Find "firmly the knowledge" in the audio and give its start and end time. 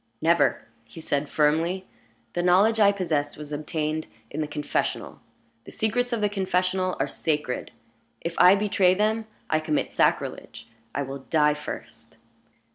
1.29-2.79